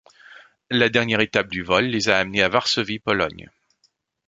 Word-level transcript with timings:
La 0.71 0.89
dernière 0.89 1.19
étape 1.19 1.47
du 1.47 1.61
vol 1.61 1.85
les 1.85 2.09
a 2.09 2.17
amenés 2.17 2.41
à 2.41 2.49
Varsovie, 2.49 2.97
Pologne. 2.97 3.51